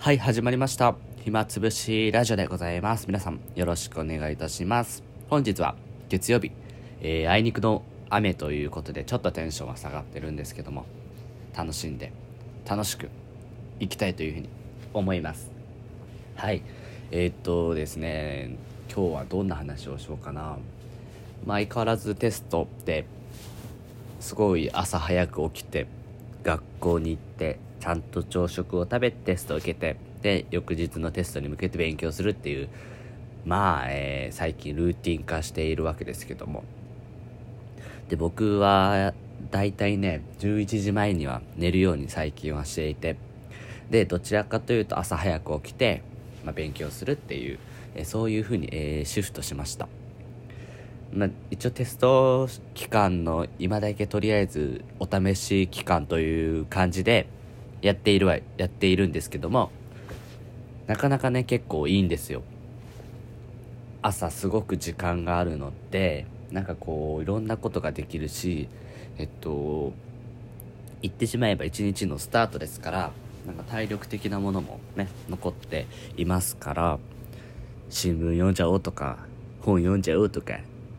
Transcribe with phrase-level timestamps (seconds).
[0.00, 0.94] はい、始まりました。
[1.24, 3.08] 暇つぶしラジオでございます。
[3.08, 5.02] 皆さん、よろしくお願いいたします。
[5.28, 5.74] 本日は
[6.08, 6.52] 月曜日、
[7.00, 10.86] えー、あいにくの雨ということで、ちょっとテンションは下がってるんですけども、
[11.54, 12.12] 楽しんで、
[12.64, 13.08] 楽しく
[13.80, 14.48] いきたいというふうに
[14.94, 15.50] 思います。
[16.36, 16.62] はい、
[17.10, 18.56] えー、っとですね、
[18.94, 20.58] 今日はどんな話をしようかな。
[21.44, 23.04] まあ、相変わらずテストで
[24.20, 25.88] すごい朝早く起きて
[26.44, 32.68] 学校に行ってちゃんと朝食を食べてテストを受けてで翌日のテストに向けて勉強するっていう
[33.44, 36.64] まあ、えー、最近ルーティン化しているわけですけども。
[38.08, 39.12] で僕は
[39.50, 43.16] だいたいね11時前には寝るように最近はしていて
[43.90, 46.02] でどちらかというと朝早く起きて、
[46.44, 47.58] まあ、勉強するっていう、
[47.94, 49.88] えー、そういうふうに、えー、シフトしました。
[51.12, 57.26] まあ、一応テスト期間の今だけとりあえずお試し期間という感じで
[57.82, 59.70] やっているはやっているんですけども
[60.86, 62.42] なかなかね結構いいんですよ
[64.02, 68.68] 朝すごく時間があるのでなんかこういろんなことができるし
[69.18, 69.92] えっと
[71.02, 73.12] 言ってしまえば一日のスタートですから
[73.46, 76.98] なんか体力的なものもね残っていますから
[77.90, 79.18] 新聞読んじゃおうとか
[79.60, 80.58] 本読んじゃおうとか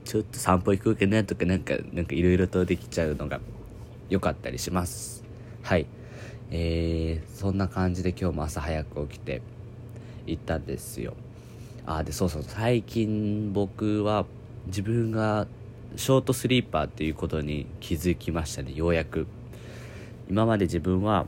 [0.10, 3.40] ちょっと散歩行こうかなとかなんか、なんかいろいろとできちゃうのが
[4.10, 5.24] 良かったりします。
[5.62, 5.86] はい。
[6.52, 9.42] えー、そんな感じで今日も朝早く起きて
[10.26, 11.14] 行ったんですよ。
[11.86, 14.26] あ、で、そうそう、最近僕は
[14.68, 15.48] 自分が
[15.96, 19.28] ショートスリーパーっていうことに気づきましたね、ようやく。
[20.30, 21.26] 今まで自分は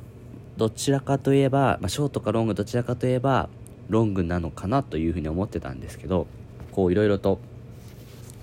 [0.58, 3.50] どちらかといえば、まあ、ショートかロングどちらかといえば
[3.90, 6.28] ロングなのかなというふうに思ってたんですけど、
[6.72, 7.40] こういろいろと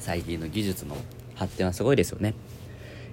[0.01, 0.97] 最近の技術の
[1.35, 2.35] 発展はすごいですよね。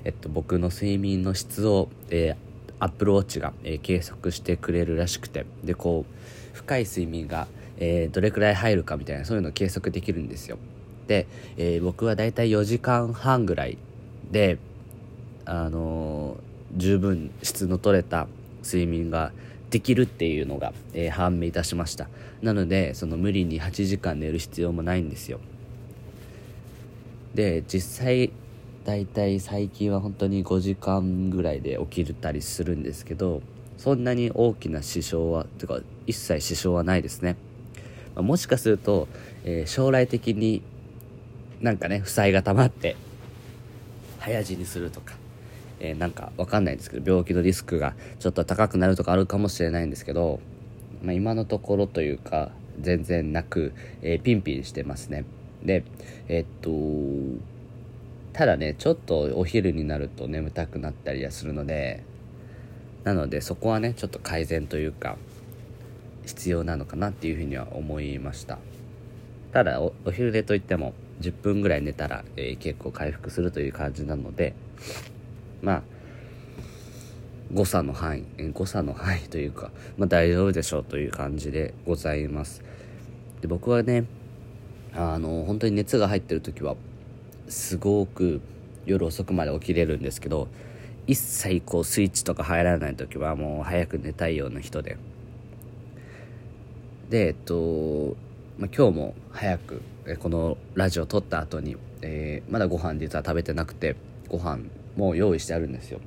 [0.04, 2.36] えっと、僕の睡眠の質を、えー、
[2.80, 10.58] アップルウォッチが、えー、計測してくれるらしくて、で、こう、深い睡眠が、えー、どれくらい入るかみたいな、そういうのを計測できるんですよ。
[11.08, 13.78] で、え僕はだいたい4時間半ぐらい
[14.32, 14.58] で、
[15.46, 16.38] あの
[16.76, 18.28] 十分質の取れた
[18.64, 19.32] 睡眠が
[19.70, 22.10] できるっていうのが、え判明いたしました。
[22.42, 25.40] なので、その無理に8時間寝る必要もないんですよ。
[27.36, 28.32] で実際
[28.86, 33.42] 大体最近は本当に5時間ぐらいで起きるたりするんですけど
[33.78, 37.36] そんなに大きな支障はとか一切支障はないですね、
[38.14, 39.08] ま、もしかすると、
[39.44, 40.62] えー、将来的に
[41.62, 42.96] なんかね負債が溜まって
[44.20, 45.16] 早死にするとか、
[45.80, 50.40] えー、なんかわかんないんですけど病気のリスクがちょっと高くなるとかあるかもしれないんですけど、
[51.02, 53.74] まあ、今のところというか全然なく、
[54.04, 55.26] えー、ピンピンしてますね。
[55.64, 55.84] で、
[56.28, 56.70] えっと、
[58.36, 62.04] ただね、ちょっとお昼になると眠たくなったりはするので、
[63.06, 65.16] なのでそこはね、ちょっと改善というか、
[66.26, 68.58] 必要なのかなっていうふうには思いました。
[69.54, 74.54] ただお、お昼寝といっても、10分ぐらい寝たら、えー、結構回復するという感じなので、
[75.62, 75.82] まあ、
[77.54, 82.62] 誤差の範囲、誤差の範囲というか、まあ大丈夫でしょうという感じでございます。
[83.40, 84.04] で僕はね、
[84.94, 86.76] あの本当に熱が入ってる時は
[87.48, 88.42] すごく
[88.86, 90.48] 夜遅くまで起きれるんですけど
[91.08, 94.98] 一切こうスイッチとか入らない時はもう早く寝たいような人で。
[97.10, 98.16] でえっと、
[98.58, 99.82] まあ、今日も早く
[100.20, 103.96] このラジオ撮った後に、えー、まだご飯実は食べてなくて
[104.28, 104.64] ご飯
[104.96, 106.00] もう用意してあるんですよ。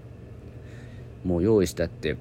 [1.25, 2.17] もう用意してあって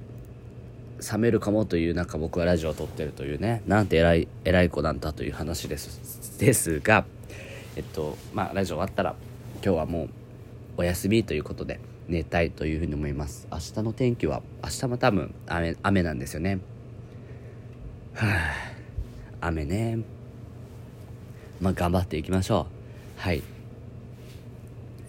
[1.12, 6.38] 冷めるかもという中僕はラジオを撮ってるというねなんて偉い偉い子なんだという話です。
[6.38, 7.04] ですが
[7.78, 9.14] えっとまあラジオ終わったら
[9.64, 10.08] 今日はもう
[10.78, 11.78] お休みということで
[12.08, 13.46] 寝たいというふうに思います。
[13.52, 16.58] 明日の天気は明日も多分雨雨なんですよね。
[18.14, 18.26] は
[19.40, 19.98] あ雨ね。
[21.60, 22.66] まあ頑張っていきましょ
[23.16, 23.20] う。
[23.20, 23.44] はい。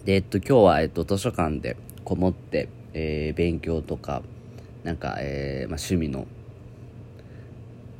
[0.04, 4.22] でえっと今日は、えっと、図書館でこもって、えー、勉強とか
[4.84, 6.28] なんか、えーまあ、趣味の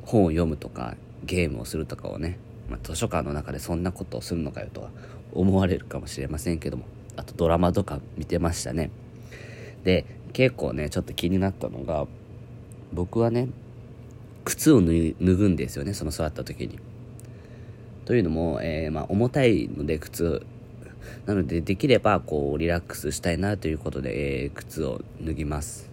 [0.05, 0.95] 本を読むとか
[1.25, 2.39] ゲームをするとかをね、
[2.71, 4.89] まあ、図書館の中でそんなことをするのかよとは
[5.33, 6.85] 思われるかもしれませんけども。
[7.17, 8.89] あとドラマとか見てましたね。
[9.83, 12.07] で結構ねちょっと気になったのが
[12.93, 13.49] 僕はね
[14.45, 14.85] 靴を脱
[15.35, 16.79] ぐんですよねその座った時に。
[18.05, 20.45] というのも、えー、まあ、重たいので靴
[21.25, 25.89] なのでできればこうリラックスしたいなということで、えー、靴を脱ぎます。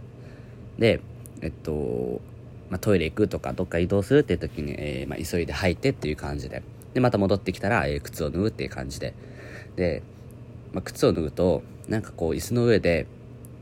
[0.79, 1.01] で、
[1.43, 2.21] えっと、
[2.71, 6.63] まあ、トイレ行くとか、どっか移動するっていう時に、えー、まあ、急いで履いてっていう感じで。
[6.95, 9.15] で、また戻ってきたら、えー、靴を脱ぐっていう感じで。
[9.77, 10.03] で、
[10.73, 13.07] まあ、靴を脱ぐと、なんかこう、椅子の上で、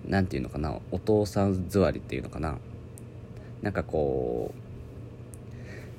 [0.07, 2.59] なんていうのかな、お父さん座りっていうのかな。
[3.63, 4.53] なんかこ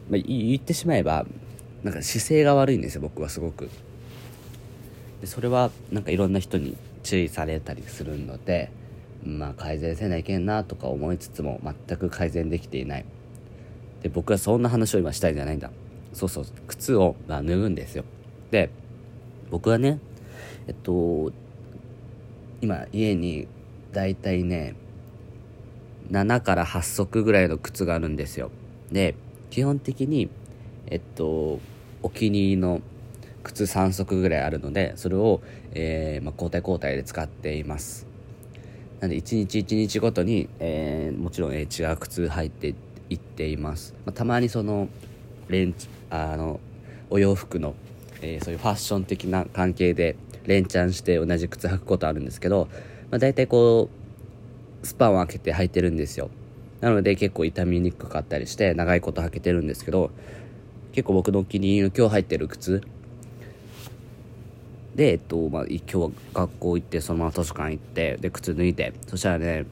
[0.09, 1.25] う、まあ、言ってしまえば
[1.83, 3.69] なんか姿勢が悪いんですよ僕はすごく
[5.21, 8.71] でそれはなんかいろんな人に注意されたりするので
[9.27, 13.05] まあ改善せないけんなとか思いつつも全く改善できていない。
[14.01, 15.71] で僕はそんな話を今したいんじゃないんだ。
[16.13, 16.45] そうそう。
[16.67, 18.03] 靴を、まあ、脱ぐんですよ。
[18.51, 18.69] で
[19.51, 19.99] 僕はね
[20.67, 21.31] えっと
[22.61, 23.47] 今家に
[23.91, 24.75] だいたいね
[26.11, 28.51] 7から8足ぐらいの靴があるんですよ。
[28.91, 29.15] で
[29.49, 30.29] 基本的に
[30.87, 31.59] えっと
[32.01, 32.81] お気に入りの
[33.43, 35.41] 靴3足ぐらいあるのでそれを、
[35.73, 38.06] えー、まあ、交代交代で使っています。
[38.99, 42.73] なんで1日1日ごとに、えー、もちろん、えー、違う靴履いて
[43.09, 44.87] いっています、まあ、たまにその
[45.47, 45.75] レン
[46.09, 46.59] あの
[47.09, 47.73] お洋服の、
[48.21, 52.67] えそういうファッション的な関係で連チャンして同じ靴履くことあるんですけど、
[53.11, 53.89] まあ、大体こ
[54.83, 56.29] うスパンを開けて履いてるんですよ。
[56.81, 60.11] なので結構傷みにくかったりして長いこと履けてるんですけど
[60.91, 62.83] 結構僕のお気に入りの今日入ってる靴
[64.97, 69.67] で、えっと、まあ、今日は学校行って、そのまま図書館行って、で、靴脱いで、そしたらね、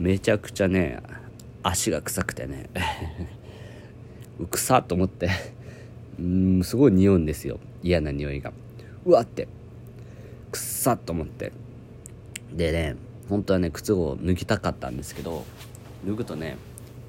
[0.00, 0.98] めちゃくちゃね、
[1.62, 2.70] 足が臭くてね、
[4.50, 5.28] 臭っと思って、
[6.18, 7.60] うん、すごい匂うんですよ。
[7.82, 8.50] 嫌な匂いが。
[9.04, 9.46] うわって、
[10.50, 11.52] くっさっと思って。
[12.50, 12.96] でね、
[13.28, 15.44] 本当はね、靴を脱ぎたかったんですけど、
[16.06, 16.56] 脱ぐとね、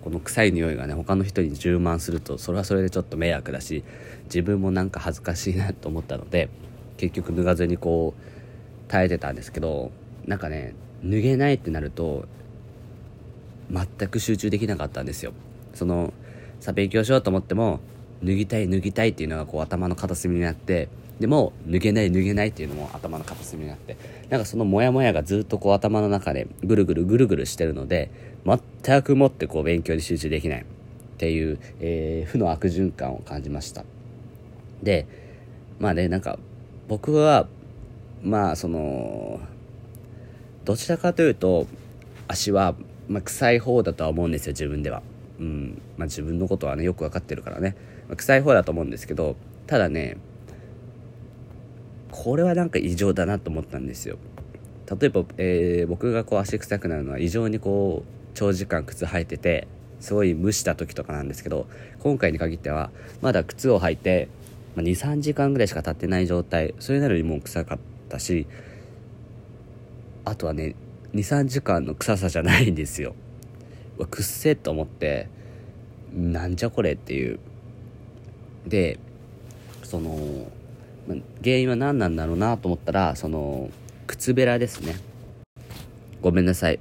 [0.03, 3.85] この臭い匂いがね他の人に充満するとそれはそれでちょっと迷惑だし
[4.25, 6.49] 自分もなんか恥ずかしいなと思ったので
[6.97, 9.91] 結局脱がずにこう耐えてたんですけど
[10.25, 10.73] なんかね
[11.03, 12.25] 脱げないってなると
[13.71, 15.33] 全く集中できなかったんですよ。
[15.73, 16.13] その
[16.59, 17.79] さ勉強しようと思っても
[18.23, 20.87] 脱ぎたい脱ぎたいっていうのがこう頭の片隅になって
[21.19, 23.97] でも脱げない脱げないっていうのも頭の片隅になって
[24.29, 28.11] なんかそのモヤモヤがずっとこう頭の中でぐるぐるぐるぐるしてるので
[28.45, 30.65] 全くもってこう勉強に集中できないっ
[31.17, 33.83] ていう、えー、負の悪循環を感じました。
[34.81, 35.07] で
[35.79, 36.39] まあねなんか
[36.87, 37.47] 僕は
[38.23, 39.39] まあその
[40.65, 41.67] どちらかというと
[42.27, 42.75] 足は、
[43.07, 45.01] まあ、臭い方だとは思うんですよ自分では。
[45.39, 45.81] うん。
[45.97, 47.75] まあ、自分のことはねよく分かってるからね、
[48.07, 49.35] まあ、臭い方だと思うんですけど
[49.67, 50.17] ただね
[52.11, 54.17] これはなんか異常だなと思ったんですよ。
[54.99, 59.67] 例えば、えー、僕がこう足臭くなるのは異常にこう長時間靴履いてて
[59.99, 61.67] すごい蒸した時とかなんですけど
[61.99, 62.91] 今回に限っては
[63.21, 64.27] まだ靴を履いて
[64.75, 67.79] まあ、23時間ぐらいしか経ってない状態それなのにもう臭かっ
[68.09, 68.47] たし
[70.25, 70.75] あとはね
[71.13, 73.13] 23時間の臭さじゃないんですよ。
[73.97, 75.29] わくっせえと思って
[76.11, 77.39] なんじゃこれっていう。
[78.65, 78.97] で
[79.83, 80.47] その、
[81.07, 83.69] ま、原因は何なんだろうなと思ったらその
[84.07, 84.95] 靴べらですね。
[86.21, 86.79] ごめんなさい。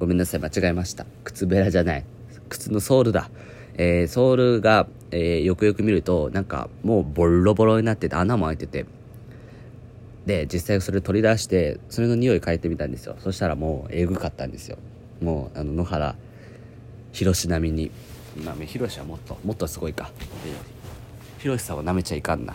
[0.00, 0.40] ごめんなさい。
[0.40, 1.06] 間違えました。
[1.22, 2.04] 靴べらじゃない。
[2.48, 3.30] 靴のソールだ。
[3.78, 8.84] えー、ソールが、えー、よくよく見るとなんかもうボロボロになってて穴も開いてて。
[10.26, 13.16] で実際それ取り出してそれの匂い嗅いでみたんですよ。
[13.20, 14.76] そしたらもうえぐかったんですよ。
[15.22, 16.16] もうあの野原
[17.12, 17.90] 広並みに。
[18.44, 20.10] まあ広はもっともっとすごいか。
[21.38, 22.54] 広さんをなめちゃいかんな、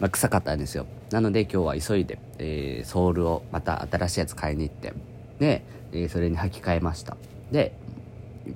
[0.00, 0.86] まあ、臭かったんですよ。
[1.10, 4.94] なので今日は急いで、えー、ソールをまた新しいやつ買いに行って。
[5.38, 5.62] で、
[5.92, 7.18] えー、それに履き替えました。
[7.52, 7.74] で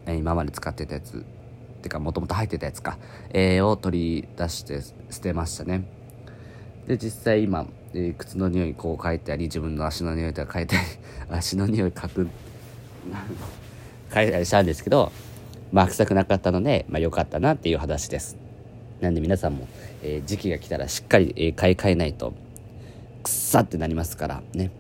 [0.09, 1.27] 今まで使ってたやつ
[1.85, 2.99] てかもともと入ってたやつか、
[3.31, 5.85] えー、を取り出して捨てましたね。
[6.87, 10.83] で実際今、えー、靴の匂いこう嗅いたり自分の足の匂いとか嗅いたり
[11.29, 12.29] 足の匂い嗅く
[14.11, 15.13] 嗅いだりしたんですけど
[15.73, 18.37] まあ臭くなかったので、まあ、良かったなっていう話です。
[19.01, 19.69] なんで皆さんも、
[20.03, 22.33] えー、時期が来たらしっかり、えー、買い替えないと
[23.23, 24.71] くっさってなりますからね。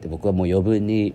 [0.00, 1.14] で僕はもう余分に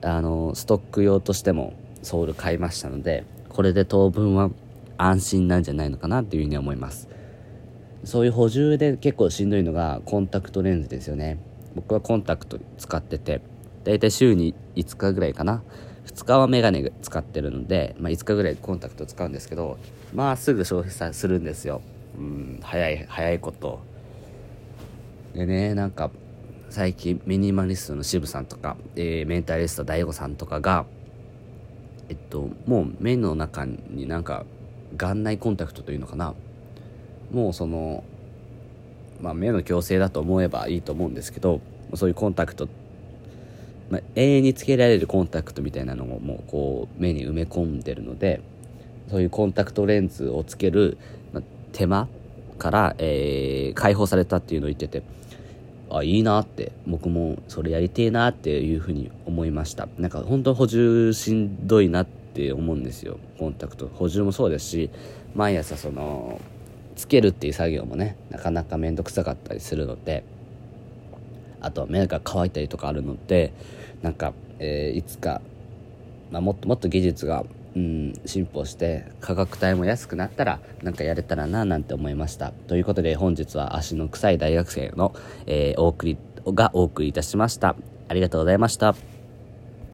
[0.00, 4.50] あのストック用としてもソール買いましたのでこれで当分は
[4.98, 7.08] 安心なんじゃないのかなっていうふうに思います。
[8.04, 11.38] そういう補充で結構しんどいのがコンタクトレンズですよね。
[11.74, 13.40] 僕はコンタクト使ってて
[13.84, 15.62] だいたい週に5日ぐらいかな。
[16.06, 19.78] 2日はメガネ使ってるので、まあ、5日ぐらいコンタクト使うんですけど
[20.12, 21.80] まあすぐ消費するんですよ。
[22.18, 23.80] うん早い早いこと。
[25.34, 26.10] でねなんか
[26.70, 30.86] 最近ミニマリストの渋さんとか、えー、メンタリスト DAIGO さんとかが
[32.12, 34.44] えっともう目の中になんか
[34.98, 36.34] 眼内コンタクトというのかな。
[37.32, 38.04] もうその
[39.22, 41.62] まあ目の矯正だと思えばいいと思うんですけど
[41.94, 42.68] そういうコンタクト、
[43.88, 48.42] まあ、永遠につけられるコンタクトみたいなのをもうこう目に埋め込んでるので
[49.08, 50.98] そういうコンタクトレンズをつける、
[51.32, 51.40] ま、
[51.72, 52.08] 手間
[52.58, 55.02] から、えー、解放されたっていうのを言ってて
[55.92, 59.88] あいいなって僕もそれやりてえなっていうふうに思いました。
[59.98, 63.18] なんか本当補充しんどいなって思うんですよ。
[63.38, 63.88] コンタクト。
[63.88, 64.90] 補充もそうですし
[65.34, 66.40] 毎朝その
[66.96, 70.24] つけるっていう作業もねなかなか面倒くさかったりするので
[71.60, 73.52] あとは目が乾いたりとかあるので
[74.02, 75.40] なんか、えー、いつか、
[76.30, 77.44] まあ、もっともっと技術が、
[77.74, 82.52] うん、進歩して価格帯も安くなったらなんかやれたらななんて思いました。
[82.68, 85.14] ということで本日は足の臭い大学生の、
[85.46, 87.76] えー、お送りがお送りいたしました。
[88.08, 89.11] ありがとうございました。